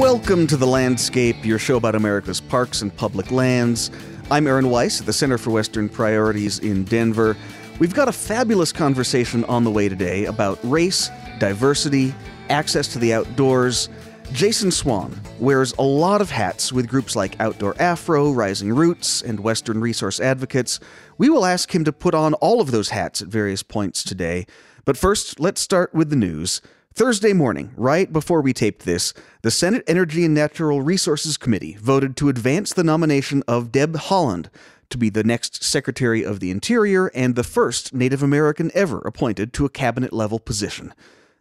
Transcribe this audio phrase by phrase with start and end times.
[0.00, 3.90] Welcome to The Landscape, your show about America's parks and public lands.
[4.30, 7.36] I'm Aaron Weiss at the Center for Western Priorities in Denver.
[7.78, 12.14] We've got a fabulous conversation on the way today about race, diversity,
[12.48, 13.90] access to the outdoors.
[14.32, 19.40] Jason Swann wears a lot of hats with groups like Outdoor Afro, Rising Routes, and
[19.40, 20.80] Western Resource Advocates.
[21.18, 24.46] We will ask him to put on all of those hats at various points today.
[24.86, 26.62] But first, let's start with the news.
[27.00, 32.14] Thursday morning, right before we taped this, the Senate Energy and Natural Resources Committee voted
[32.18, 34.50] to advance the nomination of Deb Haaland
[34.90, 39.54] to be the next Secretary of the Interior and the first Native American ever appointed
[39.54, 40.92] to a cabinet level position.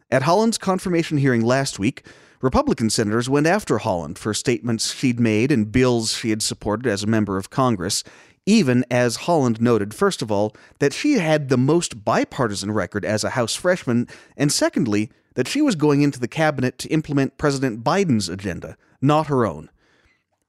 [0.09, 2.05] At Haaland's confirmation hearing last week,
[2.39, 7.03] Republican senators went after Haaland for statements she'd made and bills she had supported as
[7.03, 8.05] a member of Congress,
[8.45, 13.25] even as Haaland noted, first of all, that she had the most bipartisan record as
[13.25, 14.07] a House freshman,
[14.37, 19.27] and secondly, that she was going into the cabinet to implement President Biden's agenda, not
[19.27, 19.69] her own.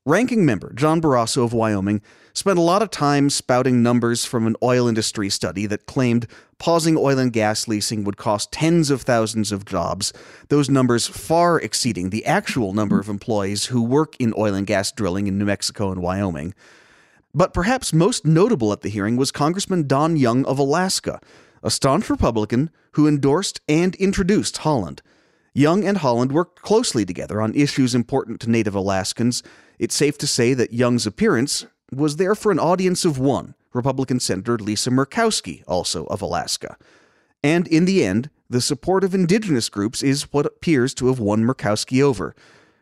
[0.06, 2.00] Ranking member John Barrasso of Wyoming
[2.32, 6.26] spent a lot of time spouting numbers from an oil industry study that claimed
[6.58, 10.12] pausing oil and gas leasing would cost tens of thousands of jobs,
[10.48, 14.90] those numbers far exceeding the actual number of employees who work in oil and gas
[14.90, 16.54] drilling in New Mexico and Wyoming.
[17.34, 21.20] But perhaps most notable at the hearing was Congressman Don Young of Alaska,
[21.62, 25.00] a staunch Republican who endorsed and introduced Haaland.
[25.52, 29.42] Young and Haaland worked closely together on issues important to Native Alaskans.
[29.78, 34.20] It's safe to say that Young's appearance was there for an audience of one, Republican
[34.20, 36.76] Senator Lisa Murkowski, also of Alaska.
[37.42, 41.44] And in the end, the support of indigenous groups is what appears to have won
[41.44, 42.34] Murkowski over.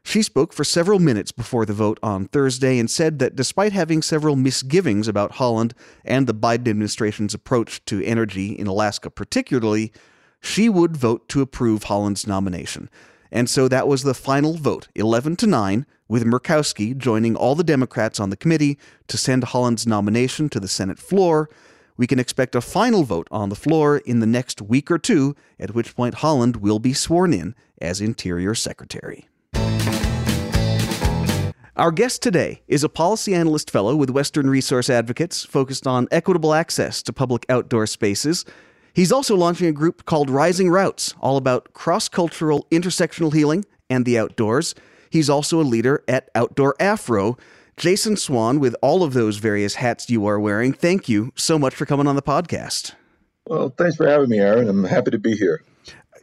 [0.03, 4.01] She spoke for several minutes before the vote on Thursday and said that despite having
[4.01, 5.73] several misgivings about Haaland
[6.05, 9.93] and the Biden administration's approach to energy in Alaska particularly,
[10.41, 12.89] she would vote to approve Haaland's nomination.
[13.31, 17.65] And so that was the final vote, 11 to 9, with Murkowski joining all the
[17.65, 18.79] Democrats on the committee
[19.09, 21.51] to send Haaland's nomination to the Senate floor.
[21.99, 25.37] We can expect a final vote on the floor in the next week or two,
[25.61, 29.29] at which point Haaland will be sworn in as Interior Secretary.
[31.79, 36.53] Our guest today is a policy analyst fellow with Western Resource Advocates focused on equitable
[36.53, 38.45] access to public outdoor spaces.
[38.93, 44.05] He's also launching a group called Rising Routes, all about cross cultural intersectional healing and
[44.05, 44.75] the outdoors.
[45.11, 47.37] He's also a leader at Outdoor Afro.
[47.77, 51.77] Jason Swann, with all of those various hats you are wearing, thank you so much
[51.77, 52.95] for coming on the podcast.
[53.47, 54.69] Well, thanks for having me, Aaron.
[54.69, 55.63] I'm happy to be here.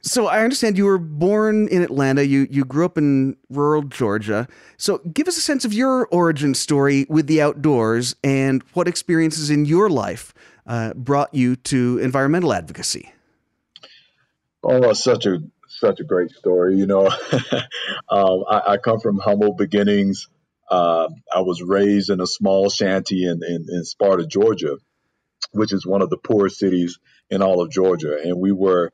[0.05, 2.23] So I understand you were born in Atlanta.
[2.23, 4.47] You you grew up in rural Georgia.
[4.77, 9.49] So give us a sense of your origin story with the outdoors and what experiences
[9.49, 10.31] in your life
[10.67, 13.11] uh, brought you to environmental advocacy.
[14.63, 15.39] Oh, such a
[15.69, 16.77] such a great story.
[16.77, 17.07] You know,
[18.09, 20.27] um, I, I, come from humble beginnings.
[20.69, 24.77] Uh, I was raised in a small shanty in, in, in Sparta, Georgia,
[25.51, 26.99] which is one of the poorest cities
[27.29, 28.91] in all of Georgia, and we were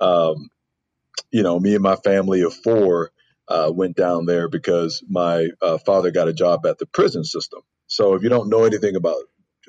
[0.00, 0.50] um,
[1.30, 3.10] you know, me and my family of four
[3.48, 7.60] uh, went down there because my uh, father got a job at the prison system.
[7.86, 9.16] So if you don't know anything about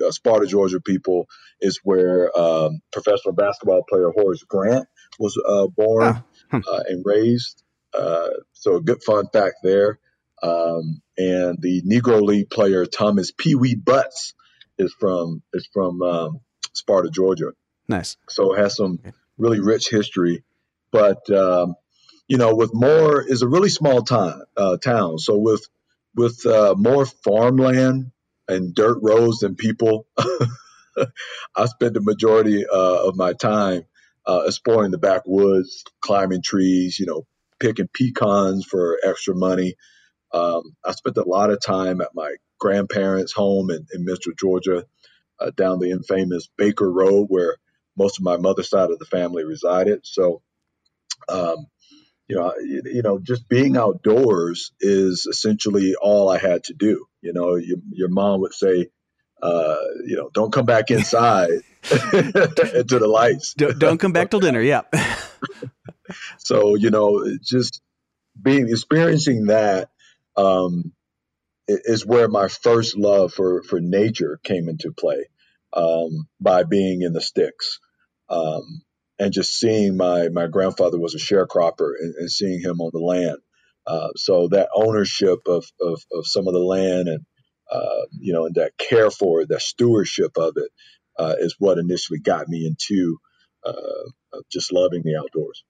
[0.04, 1.28] uh, Sparta, Georgia, people
[1.60, 4.86] is where um, professional basketball player Horace Grant
[5.18, 6.22] was uh, born ah.
[6.52, 7.62] uh, and raised.
[7.92, 9.98] Uh, so a good fun fact there.
[10.42, 14.34] Um, and the Negro League player Thomas Pee Wee Butts
[14.78, 16.40] is from is from um,
[16.72, 17.52] Sparta, Georgia.
[17.88, 18.16] Nice.
[18.28, 19.00] So it has some
[19.40, 20.44] really rich history.
[20.92, 21.76] But um,
[22.28, 24.42] you know, with more is a really small town.
[24.56, 25.18] Uh, town.
[25.18, 25.66] So with
[26.14, 28.12] with uh, more farmland
[28.48, 33.84] and dirt roads than people, I spent the majority uh, of my time
[34.26, 36.98] uh, exploring the backwoods, climbing trees.
[36.98, 37.26] You know,
[37.60, 39.74] picking pecans for extra money.
[40.32, 44.06] Um, I spent a lot of time at my grandparents' home in, in
[44.38, 44.84] Georgia,
[45.40, 47.56] uh, down the infamous Baker Road, where
[47.96, 50.00] most of my mother's side of the family resided.
[50.04, 50.42] So,
[51.28, 51.66] um,
[52.28, 57.06] you know, you, you, know, just being outdoors is essentially all I had to do.
[57.20, 58.86] You know, you, your mom would say,
[59.42, 61.50] uh, you know, don't come back inside
[61.90, 63.54] into the lights.
[63.54, 64.60] Don't, don't come back till dinner.
[64.60, 64.82] Yeah.
[66.38, 67.80] so, you know, just
[68.40, 69.90] being experiencing that
[70.36, 70.92] um,
[71.66, 75.26] is where my first love for for nature came into play
[75.72, 77.78] um, by being in the sticks.
[78.28, 78.82] Um,
[79.18, 83.00] and just seeing my my grandfather was a sharecropper and, and seeing him on the
[83.00, 83.38] land.
[83.86, 87.26] Uh, so that ownership of, of, of some of the land and
[87.70, 90.70] uh, you know and that care for it, that stewardship of it,
[91.18, 93.18] uh, is what initially got me into
[93.64, 95.64] uh, just loving the outdoors.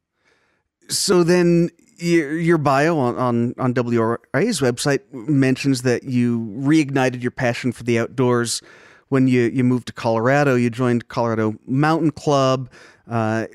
[0.88, 7.30] So then your, your bio on, on, on WRIA's website mentions that you reignited your
[7.30, 8.62] passion for the outdoors
[9.10, 10.54] when you, you moved to Colorado.
[10.54, 12.70] You joined Colorado Mountain Club.
[13.08, 13.46] Uh,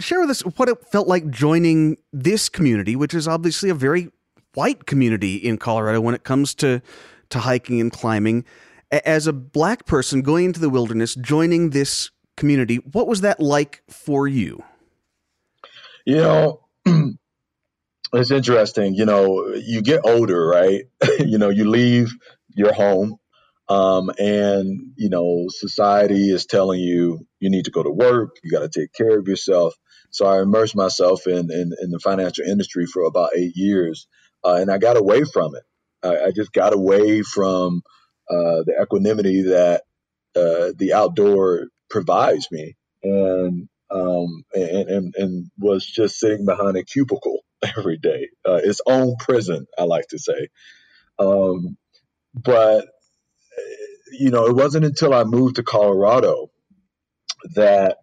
[0.00, 4.10] share with us what it felt like joining this community, which is obviously a very
[4.54, 6.82] white community in Colorado when it comes to,
[7.30, 8.44] to hiking and climbing.
[8.90, 13.82] As a black person going into the wilderness, joining this community, what was that like
[13.88, 14.62] for you?
[16.06, 16.60] You know,
[18.14, 18.94] it's interesting.
[18.94, 20.84] You know, you get older, right?
[21.18, 22.14] you know, you leave
[22.54, 23.18] your home,
[23.68, 28.50] um, and you know, society is telling you you need to go to work, you
[28.50, 29.74] got to take care of yourself.
[30.10, 34.06] So I immersed myself in, in, in the financial industry for about eight years,
[34.44, 35.64] uh, and I got away from it.
[36.06, 37.82] I, I just got away from
[38.30, 39.82] uh, the equanimity that
[40.36, 46.84] uh, the outdoor provides me, and um, and, and, and was just sitting behind a
[46.84, 47.44] cubicle
[47.78, 50.48] every day, uh, its own prison, I like to say.
[51.18, 51.76] Um,
[52.34, 52.86] but
[54.12, 56.50] you know, it wasn't until I moved to Colorado
[57.54, 57.98] that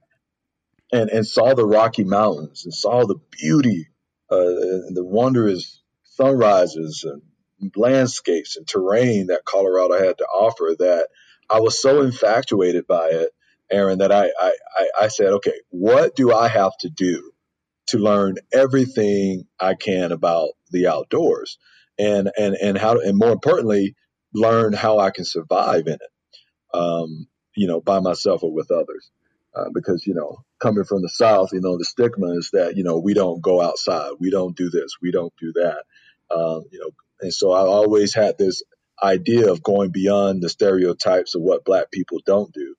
[0.93, 3.89] and and saw the Rocky Mountains and saw the beauty
[4.31, 7.23] uh, and the wondrous sunrises and
[7.75, 11.09] landscapes and terrain that Colorado had to offer that
[11.49, 13.31] I was so infatuated by it,
[13.71, 14.53] Aaron, that I, I,
[15.01, 17.33] I said, okay, what do I have to do
[17.87, 21.57] to learn everything I can about the outdoors?
[21.99, 23.95] And, and, and how, and more importantly,
[24.33, 26.11] learn how I can survive in it,
[26.73, 29.11] um, you know, by myself or with others.
[29.55, 32.83] Uh, because you know coming from the south you know the stigma is that you
[32.83, 35.83] know we don't go outside we don't do this we don't do that
[36.35, 36.91] um, you know.
[37.21, 38.63] And so i always had this
[39.03, 42.75] idea of going beyond the stereotypes of what black people don't do.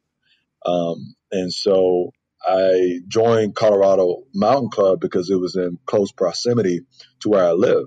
[0.66, 2.12] Um, and so
[2.46, 6.80] i joined colorado mountain club because it was in close proximity
[7.20, 7.86] to where i live.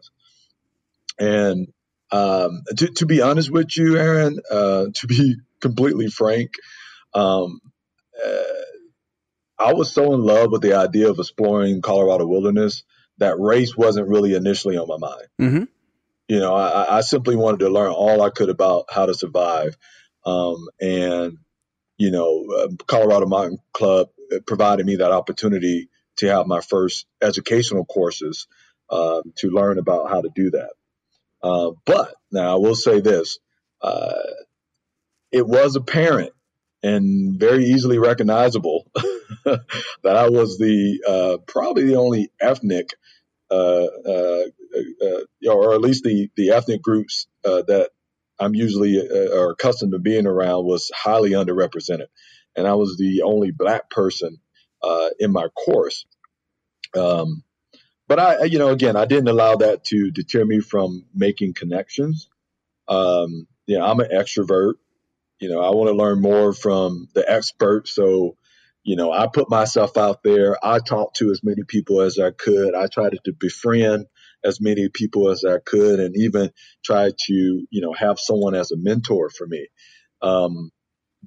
[1.20, 1.68] And
[2.12, 6.52] um, to, to, be honest with you aaron uh, to be completely frank
[7.14, 7.60] um,
[8.26, 8.44] uh,
[9.58, 12.84] I was so in love with the idea of exploring Colorado wilderness
[13.18, 15.28] that race wasn't really initially on my mind.
[15.42, 15.64] Mm-hmm.
[16.28, 19.78] You know, I, I, simply wanted to learn all I could about how to survive.
[20.26, 21.38] Um, and,
[21.98, 24.10] you know, uh, Colorado Mountain Club
[24.48, 28.48] provided me that opportunity to have my first educational courses
[28.90, 30.72] uh, to learn about how to do that.
[31.46, 33.40] Uh, but now I will say this
[33.84, 34.16] uh,
[35.32, 36.34] it was apparent
[36.84, 38.86] and very easily recognizable
[39.46, 39.64] that
[40.18, 42.92] I was the uh, probably the only ethnic,
[43.52, 44.44] uh, uh,
[45.50, 47.92] or at least the the ethnic groups that
[48.40, 52.08] I'm usually or accustomed to being around was highly underrepresented,
[52.58, 54.38] and I was the only black person
[55.20, 56.06] in my course.
[56.98, 57.45] Um,
[58.08, 62.30] but I, you know, again, I didn't allow that to deter me from making connections.
[62.88, 64.74] Um, you know, I'm an extrovert
[65.42, 67.96] you know, I want to learn more from the experts.
[67.96, 68.38] So,
[68.84, 70.58] you know, I put myself out there.
[70.66, 72.76] I talked to as many people as I could.
[72.76, 74.08] I tried to befriend
[74.46, 76.52] as many people as I could and even
[76.86, 77.34] try to,
[77.70, 79.68] you know, have someone as a mentor for me.
[80.24, 80.72] Um,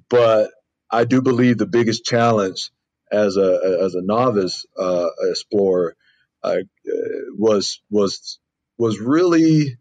[0.09, 0.51] but
[0.91, 2.71] I do believe the biggest challenge
[3.11, 5.95] as a as a novice uh, explorer
[6.43, 6.57] uh,
[7.37, 8.39] was was
[8.77, 9.77] was really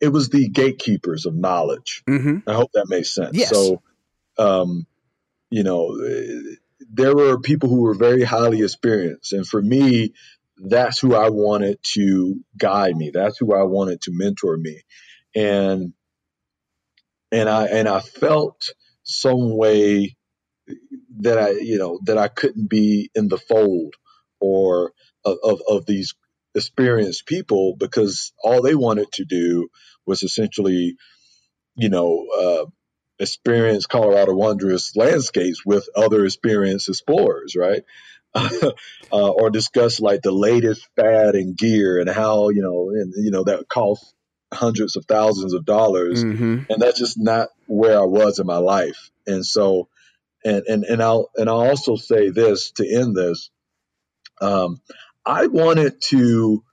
[0.00, 2.02] it was the gatekeepers of knowledge.
[2.08, 2.48] Mm-hmm.
[2.48, 3.36] I hope that makes sense.
[3.36, 3.50] Yes.
[3.50, 3.82] So,
[4.36, 4.86] um,
[5.50, 5.96] you know,
[6.92, 10.14] there were people who were very highly experienced, and for me,
[10.56, 13.10] that's who I wanted to guide me.
[13.14, 14.82] That's who I wanted to mentor me,
[15.34, 15.92] and
[17.30, 18.70] and I and I felt
[19.04, 20.16] some way
[21.20, 23.94] that I, you know, that I couldn't be in the fold
[24.42, 24.92] or
[25.24, 26.14] of, of, of these
[26.54, 29.68] experienced people because all they wanted to do
[30.04, 30.96] was essentially,
[31.76, 32.64] you know, uh,
[33.18, 37.82] experience Colorado wondrous landscapes with other experienced explorers, right?
[38.34, 38.70] uh,
[39.10, 43.44] or discuss like the latest fad and gear and how you know and you know
[43.44, 44.14] that costs
[44.52, 46.60] hundreds of thousands of dollars, mm-hmm.
[46.68, 49.10] and that's just not where I was in my life.
[49.26, 49.88] And so,
[50.44, 53.50] and and and I'll and I'll also say this to end this.
[54.42, 54.80] Um,
[55.24, 56.64] I wanted to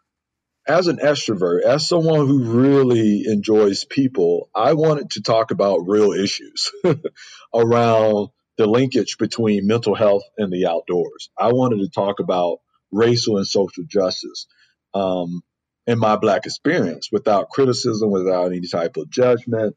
[0.67, 6.11] as an extrovert, as someone who really enjoys people, I wanted to talk about real
[6.11, 6.71] issues
[7.53, 11.31] around the linkage between mental health and the outdoors.
[11.37, 12.59] I wanted to talk about
[12.91, 14.45] racial and social justice
[14.93, 15.41] um,
[15.87, 19.75] in my Black experience without criticism, without any type of judgment,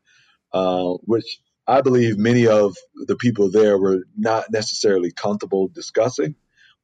[0.53, 6.35] uh, which I believe many of the people there were not necessarily comfortable discussing.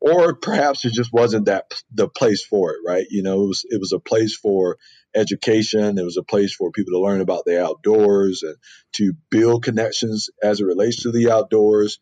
[0.01, 3.07] Or perhaps it just wasn't that the place for it, right?
[3.11, 4.79] You know, it was it was a place for
[5.15, 5.99] education.
[5.99, 8.57] It was a place for people to learn about the outdoors and
[8.95, 11.99] to build connections as it relates to the outdoors.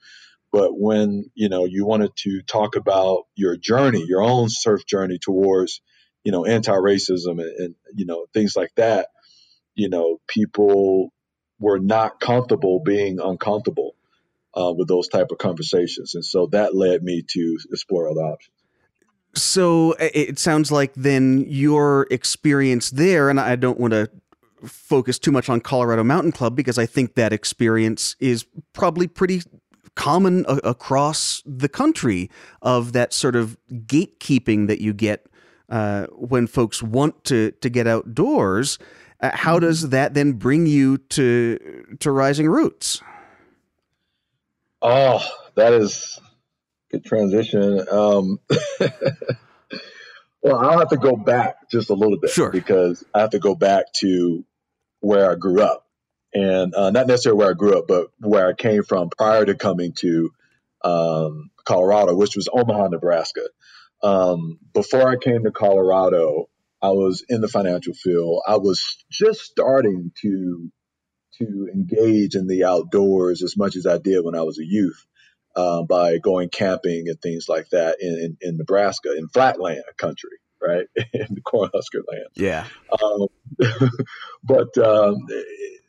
[0.53, 5.19] But when you know you wanted to talk about your journey, your own surf journey
[5.19, 5.81] towards
[6.23, 9.09] you know anti-racism and, and you know things like that,
[9.75, 11.13] you know people
[11.59, 13.96] were not comfortable being uncomfortable
[14.57, 18.53] uh, with those type of conversations, and so that led me to explore other options.
[19.35, 24.11] So it sounds like then your experience there, and I don't want to
[24.65, 29.43] focus too much on Colorado Mountain Club because I think that experience is probably pretty
[29.95, 32.31] common a- across the country
[32.63, 35.27] of that sort of gatekeeping that you get
[35.69, 38.79] uh, when folks want to to get outdoors.
[39.21, 39.67] Uh, how mm-hmm.
[39.67, 41.59] does that then bring you to
[42.01, 43.03] to Rising Routes?
[44.83, 46.21] Oh, that is
[46.91, 47.81] good transition.
[47.91, 48.39] Um,
[50.43, 53.39] well, I'll have to go back just a little bit, sure, because I have to
[53.39, 54.45] go back to
[55.01, 55.87] where I grew up,
[56.35, 59.55] and uh, not necessarily where I grew up, but where I came from prior to
[59.55, 60.31] coming to
[60.85, 63.43] um, Colorado, which was Omaha, Nebraska.
[64.03, 66.49] Um, before I came to Colorado,
[66.83, 68.43] I was in the financial field.
[68.47, 70.71] I was just starting to
[71.39, 75.05] to engage in the outdoors as much as I did when I was a youth
[75.55, 80.39] uh, by going camping and things like that in, in, in Nebraska, in flatland country,
[80.61, 80.87] right?
[81.13, 82.29] in the Cornhusker land.
[82.35, 82.67] Yeah.
[83.03, 83.29] Um,
[84.45, 85.17] but um,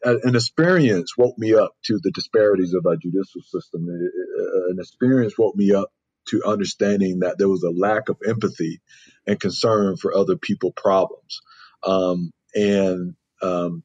[0.03, 3.87] an experience woke me up to the disparities of our judicial system.
[3.87, 5.91] An experience woke me up
[6.29, 8.81] to understanding that there was a lack of empathy
[9.25, 11.41] and concern for other people problems.
[11.83, 13.83] Um, and um,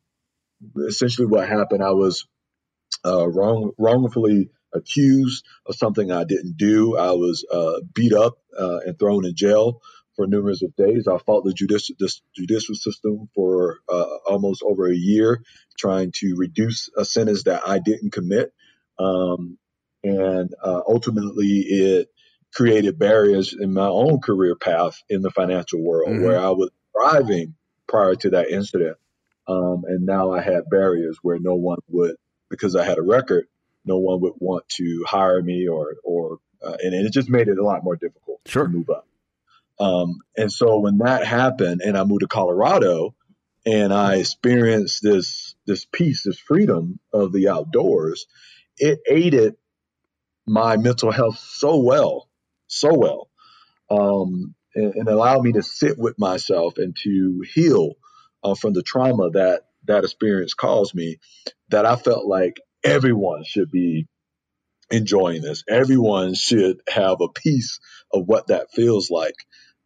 [0.89, 2.27] essentially what happened, I was
[3.05, 6.97] uh, wrong, wrongfully accused of something I didn't do.
[6.97, 9.81] I was uh, beat up uh, and thrown in jail
[10.17, 11.09] for numerous of days.
[11.09, 15.43] I fought the judicial, the judicial system for uh, almost over a year,
[15.79, 18.53] trying to reduce a sentence that I didn't commit.
[18.99, 19.59] Um,
[20.05, 22.09] and uh, ultimately, it
[22.55, 26.25] created barriers in my own career path in the financial world mm-hmm.
[26.25, 27.55] where I was thriving
[27.89, 28.99] prior to that incident.
[29.47, 32.17] Um, and now I had barriers where no one would,
[32.49, 33.47] because I had a record,
[33.85, 37.49] no one would want to hire me or, or, uh, and, and, it just made
[37.49, 38.65] it a lot more difficult sure.
[38.65, 39.07] to move up.
[39.81, 43.17] Um, and so when that happened and I moved to Colorado
[43.67, 48.27] and I experienced this, this peace, this freedom of the outdoors,
[48.79, 49.57] it aided
[50.47, 52.29] my mental health so well,
[52.69, 53.29] so well.
[53.91, 57.95] Um, and, and allowed me to sit with myself and to heal
[58.43, 61.19] uh, from the trauma that that experience caused me
[61.69, 64.07] that I felt like everyone should be
[64.91, 65.65] enjoying this.
[65.69, 67.81] Everyone should have a piece
[68.13, 69.35] of what that feels like.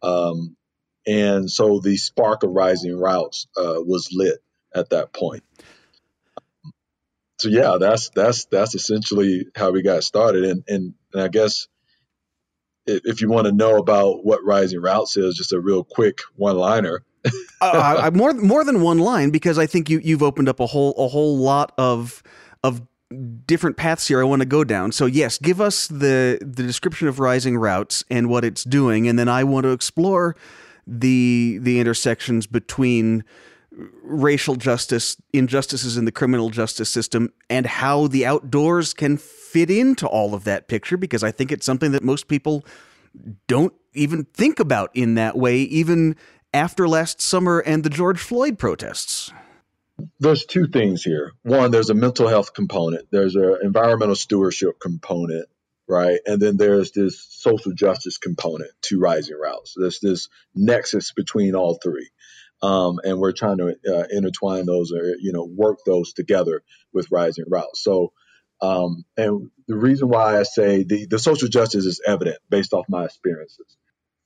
[0.03, 0.55] Um,
[1.07, 4.39] and so the spark of Rising Routes uh, was lit
[4.75, 5.43] at that point.
[7.39, 10.43] So yeah, that's that's that's essentially how we got started.
[10.43, 11.67] And and, and I guess
[12.87, 16.57] if you want to know about what Rising Routes is, just a real quick one
[16.57, 17.03] liner
[17.61, 20.93] uh, more more than one line because I think you you've opened up a whole
[20.97, 22.23] a whole lot of
[22.63, 22.81] of
[23.45, 24.91] different paths here I want to go down.
[24.91, 29.17] So yes, give us the the description of Rising Routes and what it's doing, and
[29.17, 30.35] then I want to explore
[30.85, 33.23] the the intersections between
[34.03, 40.07] racial justice, injustices in the criminal justice system, and how the outdoors can fit into
[40.07, 40.97] all of that picture.
[40.97, 42.65] Because I think it's something that most people
[43.47, 46.15] don't even think about in that way, even
[46.53, 49.31] after last summer and the George Floyd protests?
[50.19, 51.33] There's two things here.
[51.43, 55.47] One, there's a mental health component, there's an environmental stewardship component,
[55.87, 56.19] right?
[56.25, 59.73] And then there's this social justice component to Rising Routes.
[59.75, 62.09] There's this nexus between all three.
[62.61, 67.11] Um, and we're trying to uh, intertwine those or you know work those together with
[67.11, 67.83] Rising Routes.
[67.83, 68.13] So,
[68.61, 72.85] um, and the reason why I say the the social justice is evident based off
[72.89, 73.77] my experiences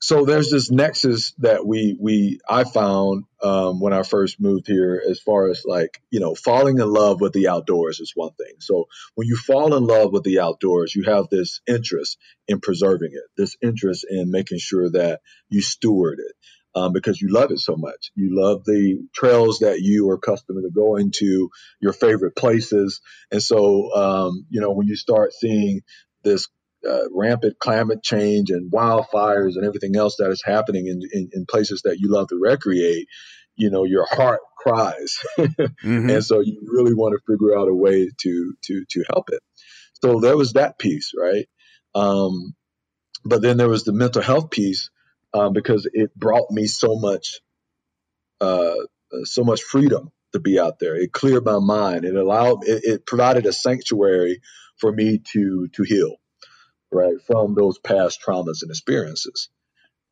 [0.01, 5.01] so there's this nexus that we we I found um, when I first moved here,
[5.07, 8.55] as far as like you know, falling in love with the outdoors is one thing.
[8.59, 12.17] So when you fall in love with the outdoors, you have this interest
[12.47, 16.35] in preserving it, this interest in making sure that you steward it.
[16.73, 18.11] Um, because you love it so much.
[18.15, 21.49] You love the trails that you are accustomed to going to,
[21.81, 23.01] your favorite places.
[23.29, 25.81] And so, um, you know, when you start seeing
[26.23, 26.47] this
[26.87, 31.45] uh, rampant climate change and wildfires and everything else that is happening in, in, in,
[31.45, 33.07] places that you love to recreate,
[33.55, 35.17] you know, your heart cries.
[35.37, 36.09] mm-hmm.
[36.09, 39.41] And so you really want to figure out a way to, to, to help it.
[40.03, 41.47] So there was that piece, right?
[41.93, 42.55] Um,
[43.23, 44.89] but then there was the mental health piece
[45.33, 47.39] um, because it brought me so much,
[48.39, 48.75] uh,
[49.23, 50.95] so much freedom to be out there.
[50.95, 52.05] It cleared my mind.
[52.05, 52.67] It allowed.
[52.67, 54.41] It, it provided a sanctuary
[54.79, 56.15] for me to to heal,
[56.91, 59.49] right, from those past traumas and experiences.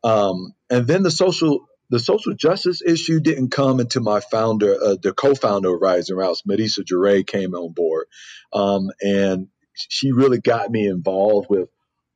[0.03, 4.95] Um, and then the social the social justice issue didn't come until my founder, uh,
[5.01, 8.05] the co-founder of Rising Routes, Marisa Jure, came on board,
[8.53, 11.67] um, and she really got me involved with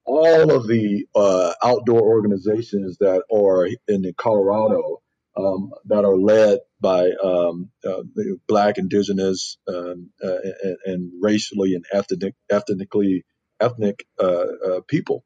[0.06, 5.02] all of the uh, outdoor organizations that are in Colorado
[5.36, 8.04] um, that are led by um, uh,
[8.48, 13.24] Black, Indigenous, um, uh, and, and, racially and ethnic, ethnically
[13.60, 15.24] ethnic uh, uh, people.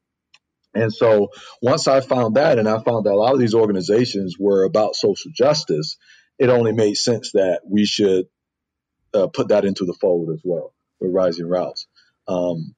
[0.74, 1.30] And so
[1.62, 4.96] once I found that, and I found that a lot of these organizations were about
[4.96, 5.96] social justice,
[6.38, 8.26] it only made sense that we should
[9.14, 11.86] uh, put that into the fold as well with Rising Routes.
[12.26, 12.74] Um,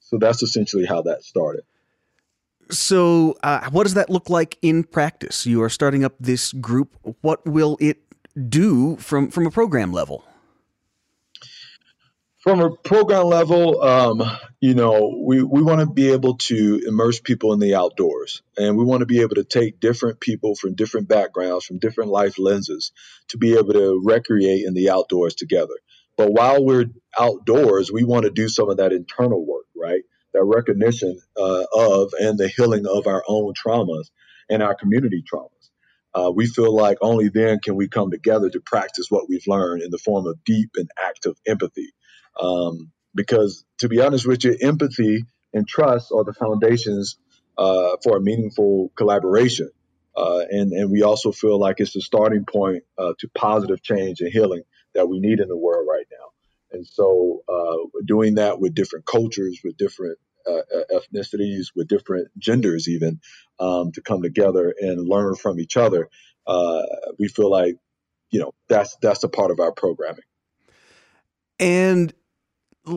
[0.00, 1.64] so that's essentially how that started.
[2.70, 5.44] So, uh, what does that look like in practice?
[5.44, 6.96] You are starting up this group.
[7.20, 7.98] What will it
[8.48, 10.24] do from from a program level?
[12.44, 14.22] From a program level, um,
[14.60, 18.42] you know, we, we want to be able to immerse people in the outdoors.
[18.58, 22.10] And we want to be able to take different people from different backgrounds, from different
[22.10, 22.92] life lenses,
[23.28, 25.72] to be able to recreate in the outdoors together.
[26.18, 26.84] But while we're
[27.18, 30.02] outdoors, we want to do some of that internal work, right?
[30.34, 34.10] That recognition uh, of and the healing of our own traumas
[34.50, 35.70] and our community traumas.
[36.14, 39.80] Uh, we feel like only then can we come together to practice what we've learned
[39.80, 41.94] in the form of deep and active empathy.
[42.40, 47.16] Um, because to be honest with you, empathy and trust are the foundations
[47.56, 49.70] uh, for a meaningful collaboration.
[50.16, 54.20] Uh, and, and we also feel like it's the starting point uh, to positive change
[54.20, 54.62] and healing
[54.94, 56.28] that we need in the world right now.
[56.72, 60.62] And so, uh, doing that with different cultures, with different uh,
[60.92, 63.20] ethnicities, with different genders, even
[63.58, 66.08] um, to come together and learn from each other,
[66.46, 66.82] uh,
[67.18, 67.76] we feel like,
[68.30, 70.24] you know, that's that's a part of our programming.
[71.60, 72.12] And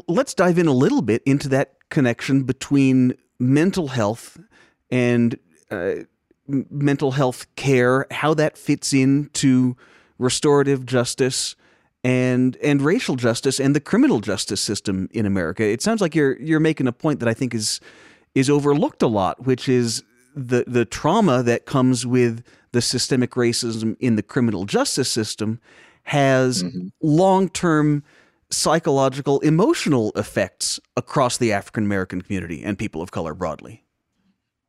[0.08, 4.39] let's dive in a little bit into that connection between mental health
[4.89, 5.38] and
[5.71, 5.91] uh,
[6.47, 9.76] mental health care, how that fits into
[10.17, 11.56] restorative justice
[12.04, 15.63] and and racial justice and the criminal justice system in America.
[15.63, 17.80] It sounds like you're you're making a point that I think is
[18.36, 20.04] is overlooked a lot, which is
[20.36, 25.60] the the trauma that comes with the systemic racism in the criminal justice system
[26.04, 26.88] has mm-hmm.
[27.02, 28.04] long term
[28.50, 33.84] psychological, emotional effects across the African American community and people of color broadly.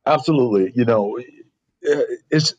[0.05, 0.71] Absolutely.
[0.75, 2.55] You know, eh, it's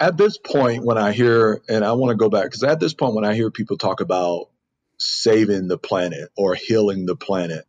[0.00, 2.94] at this point when I hear, and I want to go back, because at this
[2.94, 4.48] point when I hear people talk about
[4.98, 7.64] saving the planet or healing the planet,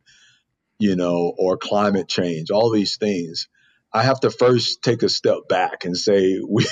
[0.78, 3.48] you know, or climate change, all these things,
[3.92, 6.66] I have to first take a step back and say we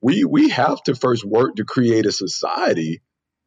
[0.00, 3.02] we we have to first work to create a society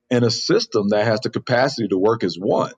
[0.09, 2.73] in a system that has the capacity to work as one,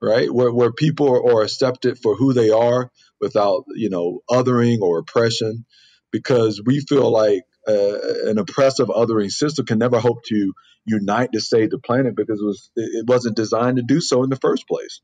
[0.00, 0.32] right?
[0.32, 5.64] Where, where people are, accepted for who they are without, you know, othering or oppression,
[6.10, 10.52] because we feel like uh, an oppressive othering system can never hope to
[10.84, 14.30] unite to save the planet because it was it wasn't designed to do so in
[14.30, 15.00] the first place.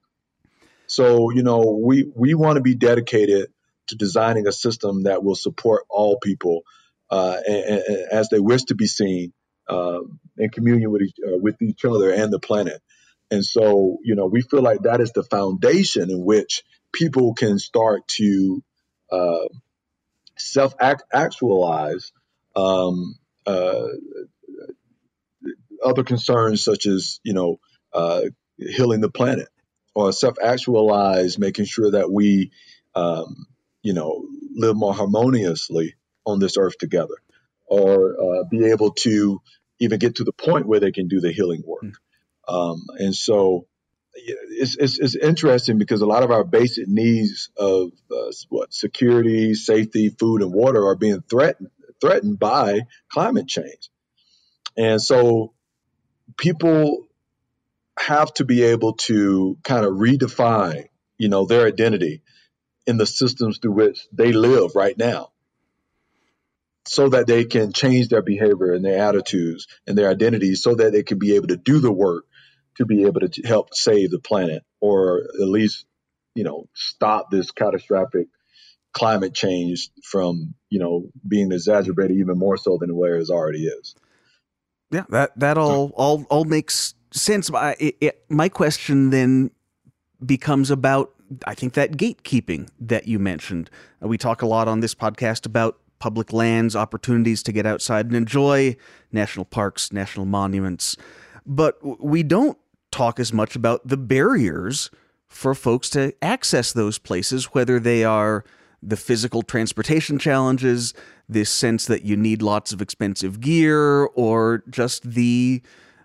[0.87, 3.51] So you know we we want to be dedicated
[3.89, 6.63] to designing a system that will support all people
[7.11, 9.33] uh, and, and, as they wish to be seen
[9.69, 10.01] uh,
[10.39, 12.81] in communion with each, uh, with each other and the planet.
[13.31, 17.59] And so, you know, we feel like that is the foundation in which people can
[17.59, 18.63] start to
[19.13, 19.47] uh,
[20.39, 20.75] self
[21.13, 22.13] actualize
[22.57, 23.87] um, uh,
[25.85, 27.59] other concerns such as, you know,
[27.93, 28.23] uh,
[28.57, 29.49] healing the planet
[29.95, 32.51] or self actualize making sure that we,
[32.95, 33.47] um,
[33.83, 35.95] you know, live more harmoniously
[36.27, 37.15] on this earth together
[37.67, 39.41] or uh, be able to
[39.81, 41.85] even get to the point where they can do the healing work.
[41.85, 41.93] Mm.
[42.53, 43.67] Um, and so
[44.15, 49.55] it's, it's, it's, interesting because a lot of our basic needs of uh, what security,
[49.55, 51.69] safety, food, and water are being threatened
[52.01, 53.91] threatened by climate change.
[54.77, 55.53] And so
[56.37, 57.07] people
[57.99, 60.87] have to be able to kind of redefine,
[61.19, 62.23] you know, their identity
[62.87, 65.33] in the systems through which they live right now
[66.89, 70.93] so that they can change their behavior and their attitudes and their identities so that
[70.93, 72.25] they can be able to do the work
[72.77, 75.85] to be able to help save the planet or at least
[76.35, 78.29] you know stop this catastrophic
[78.93, 83.95] climate change from you know being exacerbated even more so than where it already is
[84.91, 89.51] yeah that that all all all makes sense it, it, my question then
[90.25, 91.13] becomes about
[91.47, 93.71] I think that gatekeeping that you mentioned.
[94.03, 98.07] Uh, we talk a lot on this podcast about public lands, opportunities to get outside
[98.07, 98.77] and enjoy
[99.13, 100.97] national parks, national monuments.
[101.47, 102.59] But we don't
[102.91, 104.91] talk as much about the barriers
[105.27, 108.45] for folks to access those places, whether they are
[108.83, 110.95] the physical transportation challenges,
[111.29, 115.63] this sense that you need lots of expensive gear, or just the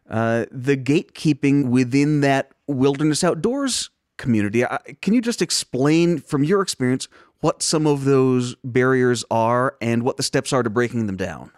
[0.09, 4.63] uh, the gatekeeping within that wilderness outdoors community.
[5.01, 7.07] Can you just explain from your experience
[7.43, 11.51] what some of those barriers are and what the steps are to breaking them down?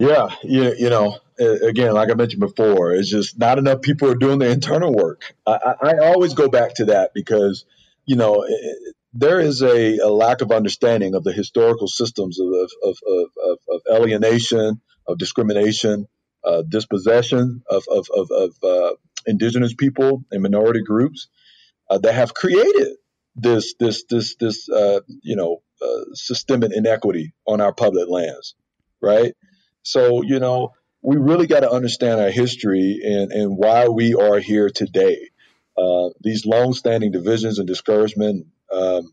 [0.00, 4.16] Yeah, you, you know, again, like I mentioned before, it's just not enough people are
[4.16, 5.22] doing the internal work.
[5.46, 7.64] I, I always go back to that because,
[8.06, 8.44] you know,
[9.12, 12.48] there is a, a, lack of understanding of the historical systems of,
[12.82, 16.08] of, of, of alienation, of discrimination,
[16.42, 18.94] uh, dispossession of, of, of uh,
[19.26, 21.28] indigenous people and minority groups
[21.88, 22.96] uh, that have created
[23.38, 28.54] this this this this uh, you know uh, systemic inequity on our public lands,
[29.00, 29.34] right?
[29.82, 30.72] So you know
[31.02, 35.30] we really got to understand our history and and why we are here today.
[35.76, 39.12] Uh, these long-standing divisions and discouragement um,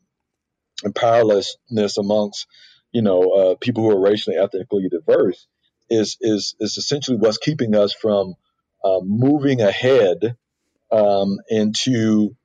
[0.83, 2.47] and powerlessness amongst
[2.91, 5.47] you know uh, people who are racially ethnically diverse
[5.89, 8.33] is is is essentially what's keeping us from
[8.83, 10.35] uh, moving ahead
[10.91, 12.35] um, into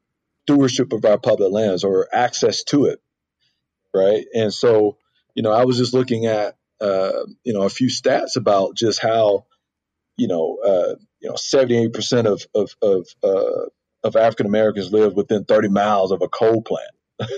[0.50, 3.00] stewardship of our public lands or access to it,
[3.94, 4.24] right?
[4.34, 4.96] And so,
[5.34, 9.00] you know, I was just looking at, uh, you know, a few stats about just
[9.00, 9.46] how,
[10.16, 13.66] you know, uh, you know, seventy eight percent of of of, uh,
[14.02, 16.90] of African Americans live within thirty miles of a coal plant.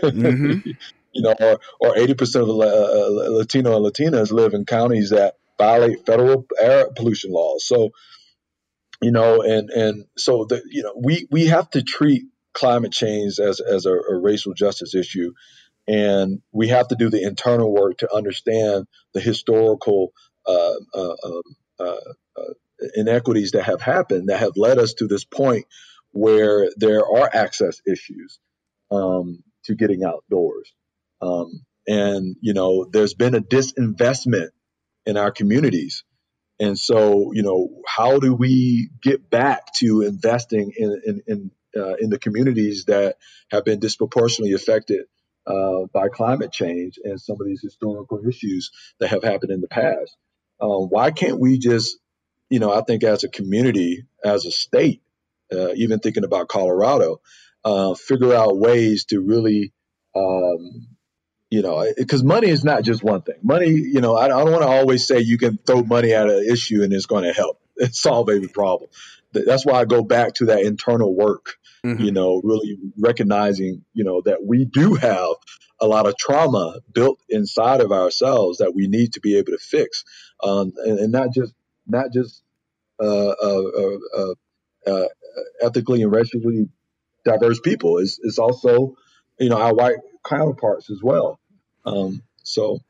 [0.03, 0.71] Mm-hmm.
[1.13, 5.11] you know, or or eighty percent of the uh, Latino and Latinas live in counties
[5.11, 7.67] that violate federal air pollution laws.
[7.67, 7.91] So,
[9.03, 13.39] you know, and and so the you know we we have to treat climate change
[13.39, 15.33] as, as a, a racial justice issue.
[15.89, 20.13] And we have to do the internal work to understand the historical
[20.47, 21.43] uh, uh, um,
[21.81, 21.97] uh,
[22.37, 22.55] uh,
[22.95, 25.67] inequities that have happened that have led us to this point
[26.13, 28.39] where there are access issues
[28.91, 30.73] um, to getting outdoors.
[31.21, 34.51] Um, and, you know, there's been a disinvestment
[35.07, 36.05] in our communities.
[36.61, 41.95] And so, you know, how do we get back to investing in, in, in uh,
[41.95, 43.17] in the communities that
[43.51, 45.07] have been disproportionately affected
[45.47, 49.69] uh, by climate change and some of these historical issues that have happened in the
[49.69, 50.17] past.
[50.61, 51.99] Um, why can't we just,
[52.51, 55.03] you know, I think as a community, as a state,
[55.53, 57.21] uh, even thinking about Colorado,
[57.65, 59.73] uh, figure out ways to really,
[60.15, 60.87] um,
[61.51, 63.37] you know, because money is not just one thing.
[63.43, 66.29] Money, you know, I, I don't want to always say you can throw money at
[66.29, 68.89] an issue and it's going to help solve every problem.
[69.33, 72.03] That's why I go back to that internal work mm-hmm.
[72.03, 75.35] you know, really recognizing, you know, that we do have
[75.81, 79.59] a lot of trauma built inside of ourselves that we need to be able to
[79.59, 80.05] fix,
[80.43, 81.53] um, and, and, not just
[81.87, 82.43] not just
[83.01, 84.35] uh, uh, uh, uh,
[84.87, 85.05] uh
[85.61, 86.69] ethically and racially
[87.25, 87.99] diverse people.
[87.99, 88.95] It's, it's also,
[89.41, 91.41] you know, our white counterparts as well.
[91.85, 92.81] Um, so.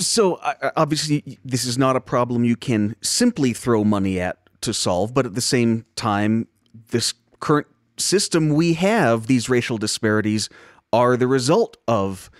[0.00, 0.40] So
[0.76, 5.26] obviously, this is not a problem you can simply throw money at to solve, but
[5.26, 6.48] at the same time,
[6.90, 10.48] this current system we have, these racial disparities
[10.92, 12.30] are the result of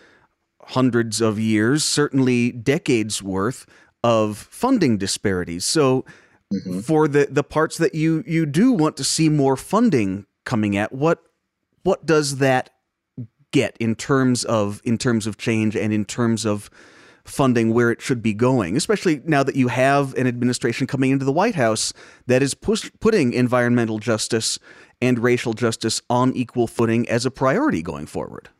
[0.68, 3.66] hundreds of years, certainly decades worth
[4.02, 5.64] of funding disparities.
[5.64, 6.04] So
[6.52, 6.80] mm-hmm.
[6.80, 10.92] for the the parts that you you do want to see more funding coming at,
[10.92, 11.22] what
[11.82, 12.70] what does that
[13.50, 16.70] get in terms of in terms of change and in terms of
[17.24, 21.24] funding where it should be going, especially now that you have an administration coming into
[21.24, 21.92] the White House
[22.26, 24.58] that is push, putting environmental justice
[25.00, 28.50] and racial justice on equal footing as a priority going forward.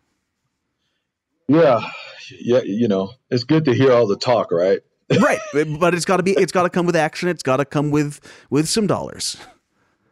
[1.47, 1.91] Yeah,
[2.41, 4.81] yeah, you know, it's good to hear all the talk, right?
[5.21, 5.39] right,
[5.79, 7.29] but it's got to be it's got to come with action.
[7.29, 9.37] It's got to come with with some dollars.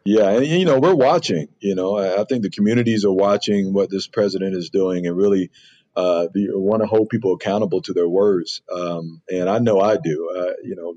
[0.05, 1.47] Yeah, and you know, we're watching.
[1.59, 5.49] You know, I think the communities are watching what this president is doing, and really
[5.95, 8.61] uh, you want to hold people accountable to their words.
[8.71, 10.29] Um, and I know I do.
[10.35, 10.95] Uh, you know,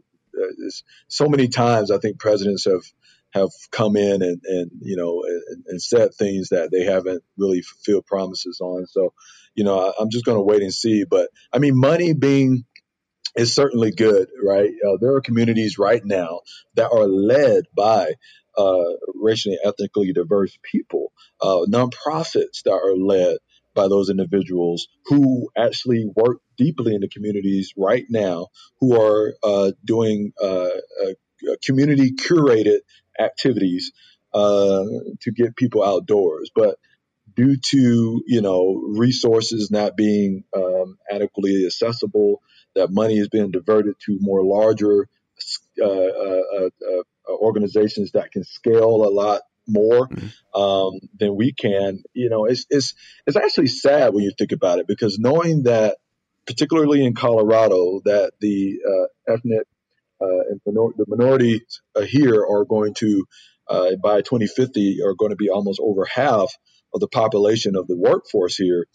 [1.09, 2.85] so many times I think presidents have
[3.33, 7.63] have come in and, and you know and, and said things that they haven't really
[7.63, 8.87] fulfilled promises on.
[8.87, 9.13] So,
[9.55, 11.05] you know, I, am just going to wait and see.
[11.05, 12.65] But I mean, money being
[13.37, 14.71] is certainly good, right?
[14.87, 16.41] Uh, there are communities right now
[16.75, 18.15] that are led by
[18.57, 23.37] uh, racially ethnically diverse people, uh, nonprofits that are led
[23.77, 28.49] by those individuals who actually work deeply in the communities right now,
[28.81, 30.69] who are uh, doing uh,
[31.65, 32.79] community curated
[33.21, 33.93] activities
[34.35, 34.85] uh,
[35.21, 36.51] to get people outdoors.
[36.55, 36.77] But
[37.35, 42.43] due to you know resources not being um, adequately accessible,
[42.75, 45.09] that money is being diverted to more larger
[45.81, 50.61] uh, uh, uh, uh, organizations that can scale a lot more mm-hmm.
[50.61, 52.02] um, than we can.
[52.12, 52.94] You know, it's it's
[53.26, 55.96] it's actually sad when you think about it because knowing that,
[56.46, 59.66] particularly in Colorado, that the uh, ethnic
[60.20, 63.26] uh, and minor- the minorities here are going to
[64.02, 66.52] by 2050 are going to be almost over half
[66.94, 68.87] of the population of the workforce here,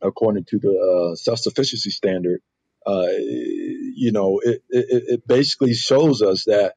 [0.00, 2.40] according to the uh, self sufficiency standard,
[2.86, 3.06] uh,
[3.94, 6.74] you know, it, it, it, basically shows us that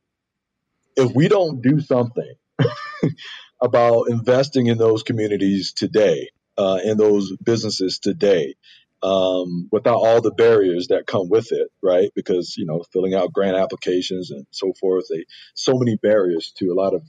[0.96, 2.36] if we don't do something
[3.62, 8.56] about investing in those communities today, uh, in those businesses today,
[9.04, 12.12] um, without all the barriers that come with it, right?
[12.16, 16.68] Because you know, filling out grant applications and so forth, they so many barriers to
[16.68, 17.04] a lot of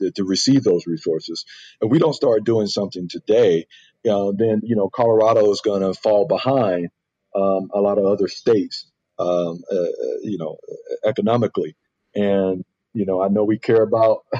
[0.00, 1.44] to, to receive those resources.
[1.80, 3.66] If we don't start doing something today,
[4.04, 6.88] you know, then you know Colorado is going to fall behind
[7.34, 10.56] um, a lot of other states, um, uh, uh, you know,
[11.06, 11.76] economically.
[12.14, 14.24] And you know, I know we care about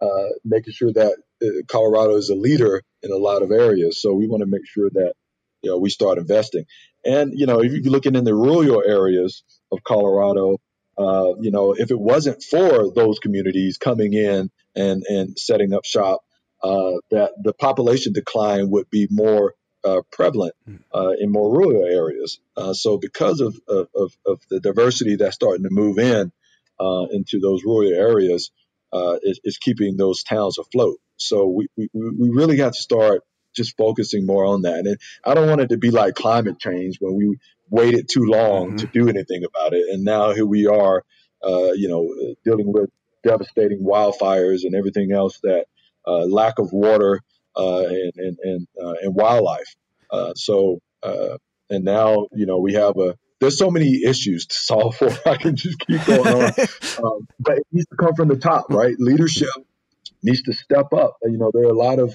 [0.00, 4.00] uh, making sure that uh, Colorado is a leader in a lot of areas.
[4.00, 5.14] So we want to make sure that
[5.62, 6.64] you know we start investing.
[7.04, 10.58] And you know, if you're looking in the rural areas of Colorado,
[10.98, 15.84] uh, you know, if it wasn't for those communities coming in and and setting up
[15.84, 16.22] shop,
[16.62, 19.54] uh, that the population decline would be more
[19.84, 20.76] uh, prevalent hmm.
[20.92, 22.40] uh, in more rural areas.
[22.56, 23.88] Uh, so because of, of,
[24.26, 26.32] of, the diversity that's starting to move in
[26.80, 28.50] uh, into those rural areas,
[29.22, 30.98] is, is, keeping those towns afloat.
[31.16, 33.22] So we, we, we really have to start
[33.54, 34.86] just focusing more on that.
[34.86, 37.38] And I don't want it to be like climate change when we
[37.70, 38.76] waited too long mm-hmm.
[38.76, 39.86] to do anything about it.
[39.90, 41.02] And now here we are,
[41.42, 42.90] uh, you know, dealing with
[43.24, 45.66] devastating wildfires and everything else that
[46.06, 47.20] uh, lack of water
[47.56, 49.74] uh, and and and, uh, and wildlife.
[50.10, 50.80] Uh, so
[51.68, 55.10] and now you know we have a there's so many issues to solve for.
[55.26, 56.42] I can just keep going on,
[57.04, 58.94] um, but it needs to come from the top, right?
[58.98, 59.48] Leadership
[60.22, 61.16] needs to step up.
[61.22, 62.14] You know, there are a lot of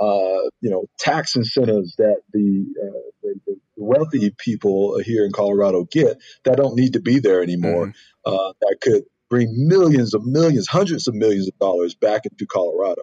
[0.00, 5.84] uh, you know tax incentives that the, uh, the, the, wealthy people here in Colorado
[5.84, 7.86] get that don't need to be there anymore.
[7.86, 8.34] Mm-hmm.
[8.34, 13.02] Uh, that could bring millions of millions, hundreds of millions of dollars back into Colorado.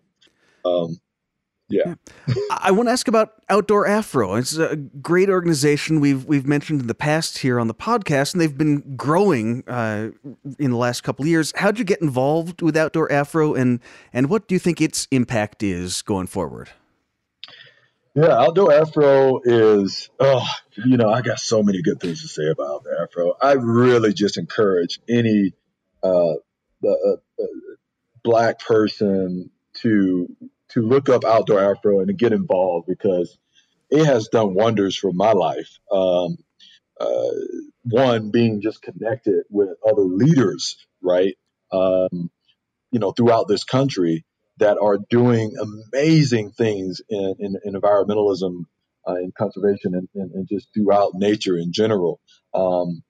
[0.65, 0.97] Um,
[1.67, 1.95] yeah.
[2.51, 4.35] I want to ask about Outdoor Afro.
[4.35, 8.41] It's a great organization we've we've mentioned in the past here on the podcast, and
[8.41, 10.09] they've been growing uh,
[10.59, 11.51] in the last couple of years.
[11.55, 13.79] How'd you get involved with Outdoor Afro, and
[14.13, 16.69] and what do you think its impact is going forward?
[18.13, 20.47] Yeah, Outdoor Afro is, oh,
[20.85, 23.33] you know, I got so many good things to say about Outdoor Afro.
[23.41, 25.53] I really just encourage any
[26.01, 26.35] uh,
[26.83, 27.45] uh, uh
[28.23, 29.51] black person
[29.81, 30.35] to
[30.69, 33.37] to look up Outdoor Afro and to get involved because
[33.89, 35.79] it has done wonders for my life.
[35.91, 36.37] Um,
[36.99, 37.31] uh,
[37.83, 41.35] one being just connected with other leaders, right?
[41.71, 42.29] Um,
[42.91, 44.25] you know, throughout this country
[44.57, 45.53] that are doing
[45.93, 48.63] amazing things in, in, in environmentalism,
[49.07, 52.19] uh, in conservation, and, and, just throughout nature in general.
[52.53, 53.03] Um,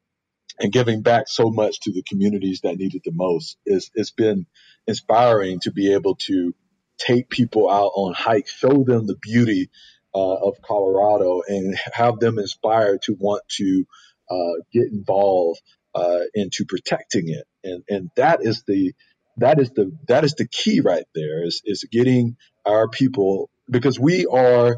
[0.60, 3.58] and giving back so much to the communities that need it the most.
[3.66, 4.46] It's, it's been
[4.88, 6.56] inspiring to be able to
[6.98, 9.70] take people out on hikes, show them the beauty
[10.14, 13.86] uh, of Colorado, and have them inspired to want to
[14.30, 15.62] uh, get involved
[15.94, 17.46] uh, into protecting it.
[17.64, 18.94] And and that is the
[19.38, 24.00] that is the that is the key right there is is getting our people because
[24.00, 24.78] we are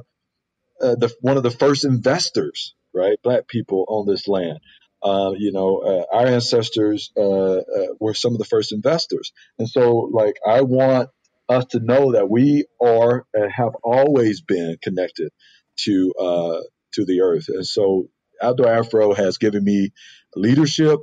[0.81, 3.17] uh, the one of the first investors, right?
[3.23, 4.59] Black people on this land.
[5.03, 7.61] Uh, you know, uh, our ancestors uh, uh,
[7.99, 11.09] were some of the first investors, and so like I want
[11.49, 15.31] us to know that we are and have always been connected
[15.77, 16.59] to uh,
[16.93, 17.45] to the earth.
[17.49, 18.09] And so
[18.41, 19.91] Outdoor Afro has given me
[20.35, 20.99] leadership.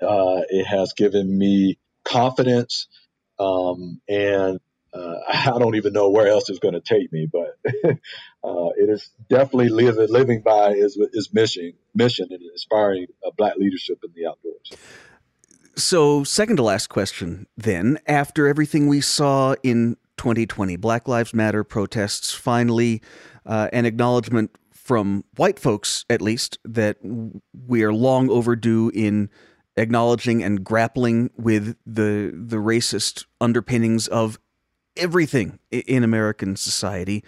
[0.00, 2.88] Uh, it has given me confidence,
[3.38, 4.58] um, and
[4.92, 7.28] uh, I don't even know where else it's going to take me.
[7.30, 7.56] But
[8.44, 13.98] uh, it is definitely living living by his, his mission mission and inspiring black leadership
[14.04, 14.72] in the outdoors.
[15.74, 17.98] So, second to last question then.
[18.06, 23.00] After everything we saw in 2020, Black Lives Matter protests, finally,
[23.46, 26.98] uh, an acknowledgement from white folks, at least, that
[27.66, 29.30] we are long overdue in
[29.76, 34.38] acknowledging and grappling with the the racist underpinnings of
[34.96, 37.24] everything in American society.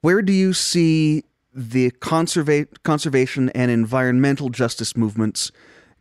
[0.00, 5.52] Where do you see the conserva- conservation and environmental justice movements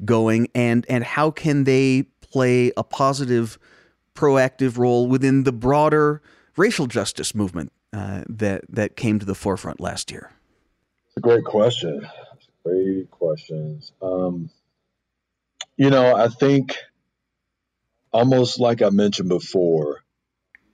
[0.03, 3.57] going and and how can they play a positive
[4.15, 6.21] proactive role within the broader
[6.57, 10.31] racial justice movement uh, that that came to the forefront last year?
[11.07, 12.07] It's a great question.
[12.63, 13.91] Great questions.
[14.01, 14.49] Um,
[15.75, 16.77] you know, I think
[18.11, 20.03] almost like I mentioned before,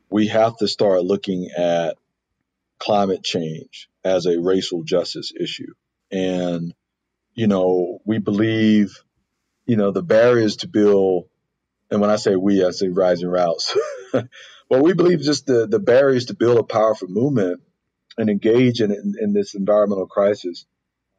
[0.09, 1.97] we have to start looking at
[2.77, 5.73] climate change as a racial justice issue.
[6.11, 6.73] And,
[7.33, 9.03] you know, we believe,
[9.69, 11.25] you know, the barriers to build,
[11.91, 13.77] and when I say we, I say rising routes.
[14.13, 17.61] but we believe just the, the barriers to build a powerful movement
[18.17, 20.65] and engage in, in, in this environmental crisis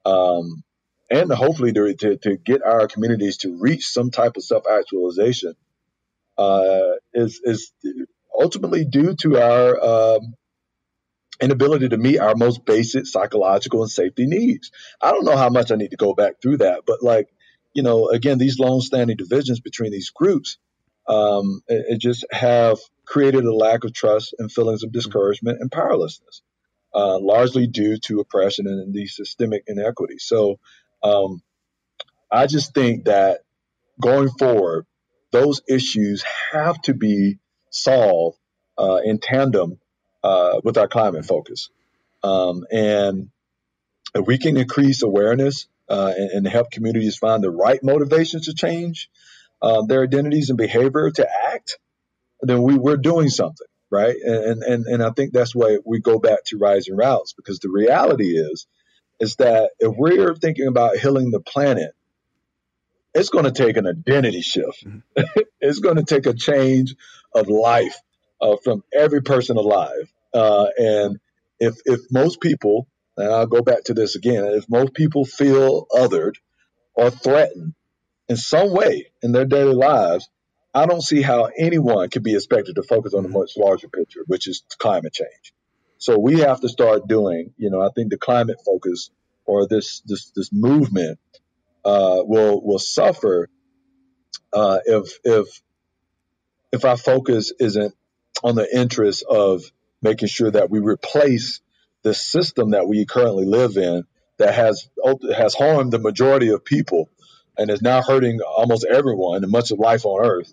[0.05, 0.65] um,
[1.09, 5.55] and hopefully to, to, to, get our communities to reach some type of self-actualization
[6.37, 7.73] uh, is, is
[8.37, 10.35] ultimately due to our um,
[11.41, 14.73] inability to meet our most basic psychological and safety needs.
[15.01, 17.29] I don't know how much I need to go back through that, but like,
[17.75, 20.59] you know, again, these long-standing divisions between these groups,
[21.09, 25.71] um, it, it, just have created a lack of trust and feelings of discouragement and
[25.71, 26.43] powerlessness,
[26.95, 30.25] uh, largely due to oppression and these systemic inequities.
[30.25, 30.59] So,
[31.03, 31.43] um,
[32.31, 33.41] I just think that
[34.01, 34.87] going forward,
[35.33, 37.39] those issues have to be
[37.71, 38.39] solved
[38.79, 39.79] uh, in tandem
[40.23, 41.71] uh, with our climate focus.
[42.23, 43.31] Um, and
[44.15, 48.55] if we can increase awareness uh, and, and, help communities find the right motivations to
[48.55, 49.11] change
[49.61, 51.79] um, their identities and behavior to act,
[52.41, 54.17] then we, we're doing something, right?
[54.25, 57.69] And, and, and I think that's why we go back to rising routes because the
[57.69, 58.67] reality is,
[59.19, 61.93] is that if we're thinking about healing the planet,
[63.13, 64.87] it's going to take an identity shift.
[64.87, 65.41] Mm-hmm.
[65.61, 66.95] it's going to take a change
[67.35, 67.97] of life
[68.41, 70.13] uh, from every person alive.
[70.33, 71.19] Uh, and
[71.59, 75.87] if if most people, and I'll go back to this again, if most people feel
[75.93, 76.35] othered
[76.95, 77.75] or threatened
[78.29, 80.29] in some way in their daily lives,
[80.73, 84.21] I don't see how anyone can be expected to focus on the much larger picture,
[84.27, 85.53] which is climate change.
[85.99, 89.11] So we have to start doing, you know, I think the climate focus
[89.45, 91.19] or this this this movement
[91.85, 93.49] uh, will will suffer
[94.53, 95.61] uh, if if
[96.73, 97.95] if our focus isn't
[98.45, 99.63] on the interest of
[100.03, 101.61] making sure that we replace
[102.03, 104.05] the system that we currently live in
[104.39, 104.89] that has
[105.37, 107.09] has harmed the majority of people
[107.59, 110.53] and is now hurting almost everyone and much of life on earth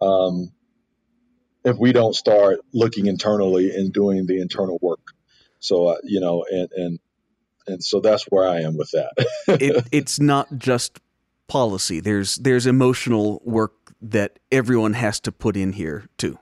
[0.00, 0.52] um,
[1.64, 5.12] if we don't start looking internally and doing the internal work
[5.60, 6.98] so uh, you know and and
[7.66, 9.12] and so that's where i am with that
[9.60, 10.98] it, it's not just
[11.46, 16.38] policy there's there's emotional work that everyone has to put in here too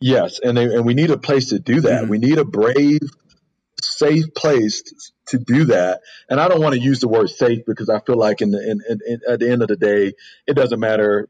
[0.00, 2.02] Yes, and they, and we need a place to do that.
[2.02, 2.10] Mm-hmm.
[2.10, 3.00] We need a brave,
[3.96, 4.94] safe place to,
[5.28, 6.00] to, do that.
[6.28, 8.58] And I don't want to use the word safe because I feel like in the
[8.58, 10.12] in, in, in, at the end of the day,
[10.46, 11.28] it doesn't matter.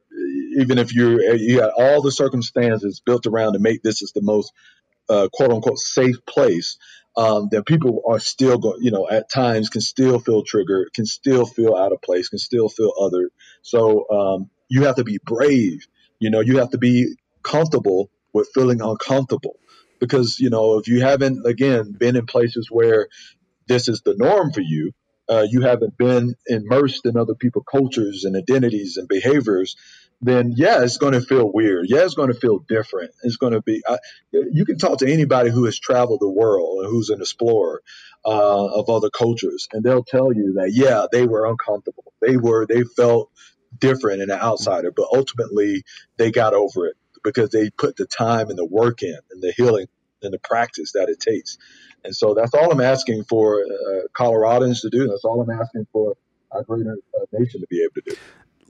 [0.59, 4.23] Even if you're you got all the circumstances built around to make this is the
[4.23, 4.53] most
[5.09, 6.77] uh, quote unquote safe place.
[7.17, 11.07] Um, that people are still going, you know, at times can still feel triggered, can
[11.07, 13.31] still feel out of place, can still feel other.
[13.63, 15.87] So um, you have to be brave.
[16.19, 19.55] You know, you have to be comfortable with feeling uncomfortable
[20.07, 23.09] because you know if you haven't again been in places where
[23.67, 24.93] this is the norm for you
[25.29, 29.77] uh, you haven't been immersed in other people's cultures and identities and behaviors
[30.21, 31.87] then yeah it's going to feel weird.
[31.89, 33.11] Yeah it's going to feel different.
[33.23, 33.99] It's going to be I,
[34.33, 37.83] you can talk to anybody who has traveled the world and who's an explorer
[38.25, 42.13] uh, of other cultures and they'll tell you that yeah they were uncomfortable.
[42.21, 43.31] They were they felt
[43.79, 45.83] different and an outsider but ultimately
[46.17, 49.53] they got over it because they put the time and the work in and the
[49.57, 49.89] healing
[50.23, 51.59] and the practice that it takes.
[52.05, 55.09] And so that's all I'm asking for uh, Coloradans to do.
[55.09, 56.15] That's all I'm asking for
[56.53, 58.17] our greater uh, nation to be able to do.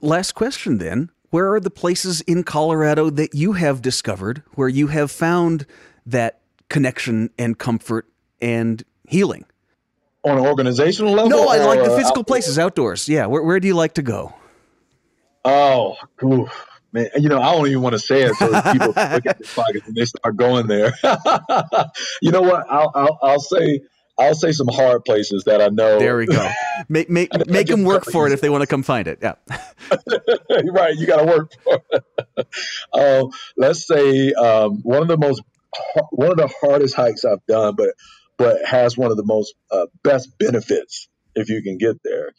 [0.01, 1.11] Last question then.
[1.31, 5.65] Where are the places in Colorado that you have discovered where you have found
[6.05, 6.39] that
[6.69, 8.07] connection and comfort
[8.39, 9.45] and healing?
[10.23, 11.29] On an organizational level?
[11.29, 12.25] No, I like the physical outdoors?
[12.25, 13.09] places outdoors.
[13.09, 13.25] Yeah.
[13.25, 14.33] Where, where do you like to go?
[15.43, 16.49] Oh, oof
[16.95, 19.55] man, you know, I don't even want to say it so people look at this
[19.55, 20.93] podcast and they start going there.
[22.21, 22.65] you know what?
[22.69, 23.81] I'll, I'll, I'll say
[24.17, 25.99] I'll say some hard places that I know.
[25.99, 26.49] There we go.
[26.89, 29.19] Make make make them work for it if they want to come find it.
[29.21, 29.35] Yeah.
[30.71, 30.93] right.
[30.95, 32.47] You got to work for it.
[32.93, 33.23] Uh,
[33.55, 35.41] let's say um, one of the most
[36.11, 37.89] one of the hardest hikes I've done, but
[38.37, 42.33] but has one of the most uh, best benefits if you can get there,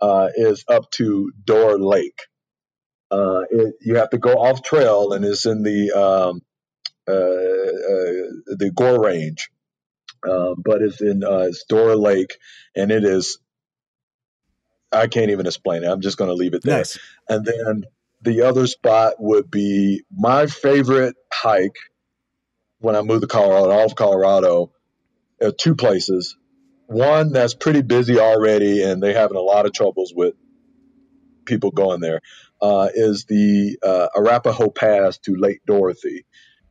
[0.00, 2.26] uh, is up to Gore Lake.
[3.10, 6.42] Uh, it, you have to go off trail, and it's in the um,
[7.08, 9.50] uh, uh, the Gore Range,
[10.28, 12.36] um, but it's in uh, Gore Lake,
[12.76, 13.38] and it is.
[14.90, 15.88] I can't even explain it.
[15.88, 16.78] I'm just going to leave it there.
[16.78, 16.98] Nice.
[17.28, 17.84] And then
[18.22, 21.76] the other spot would be my favorite hike
[22.78, 24.72] when I moved to Colorado, all of Colorado,
[25.42, 26.36] uh, two places.
[26.86, 30.34] One that's pretty busy already, and they're having a lot of troubles with
[31.44, 32.20] people going there.
[32.60, 36.24] Uh, is the uh, Arapahoe Pass to Lake Dorothy,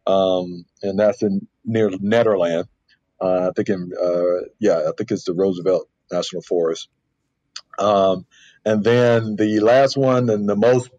[0.05, 2.67] um, and that's in near Nederland.
[3.21, 6.89] Uh, I think in uh, yeah, I think it's the Roosevelt National Forest.
[7.79, 8.25] Um,
[8.65, 10.89] and then the last one and the most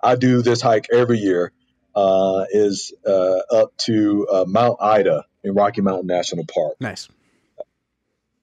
[0.00, 1.52] I do this hike every year
[1.94, 6.74] uh, is uh, up to uh, Mount Ida in Rocky Mountain National Park.
[6.80, 7.08] Nice.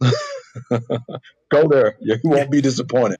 [1.49, 1.97] Go there.
[1.99, 3.17] You won't be disappointed.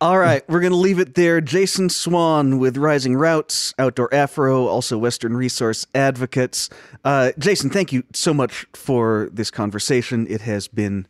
[0.00, 0.42] All right.
[0.48, 1.40] We're going to leave it there.
[1.40, 6.70] Jason Swann with Rising Routes, Outdoor Afro, also Western Resource Advocates.
[7.04, 10.26] Uh, Jason, thank you so much for this conversation.
[10.28, 11.06] It has been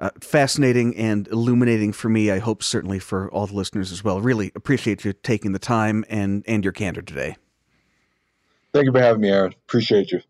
[0.00, 2.30] uh, fascinating and illuminating for me.
[2.30, 4.20] I hope certainly for all the listeners as well.
[4.20, 7.36] Really appreciate you taking the time and, and your candor today.
[8.72, 9.54] Thank you for having me, Aaron.
[9.66, 10.20] Appreciate you.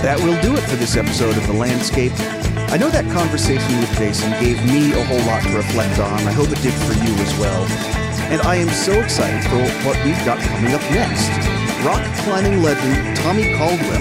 [0.00, 2.16] That will do it for this episode of The Landscape.
[2.72, 6.24] I know that conversation with Jason gave me a whole lot to reflect on.
[6.24, 7.68] I hope it did for you as well.
[8.32, 11.28] And I am so excited for what we've got coming up next.
[11.84, 14.00] Rock climbing legend Tommy Caldwell.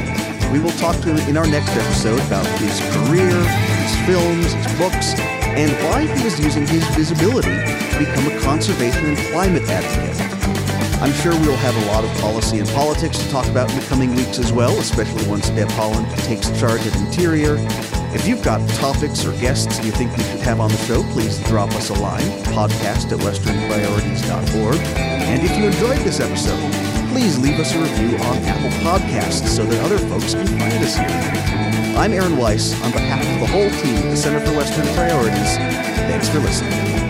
[0.56, 3.36] We will talk to him in our next episode about his career,
[3.84, 5.20] his films, his books,
[5.60, 10.09] and why he is using his visibility to become a conservation and climate advocate.
[11.02, 13.86] I'm sure we'll have a lot of policy and politics to talk about in the
[13.86, 17.56] coming weeks as well, especially once Deb Haaland takes charge of Interior.
[18.14, 21.40] If you've got topics or guests you think we should have on the show, please
[21.48, 24.76] drop us a line, podcast at westernpriorities.org.
[24.98, 26.60] And if you enjoyed this episode,
[27.14, 30.98] please leave us a review on Apple Podcasts so that other folks can find us
[30.98, 31.96] here.
[31.98, 35.56] I'm Aaron Weiss on behalf of the whole team at the Center for Western Priorities.
[35.56, 37.09] Thanks for listening.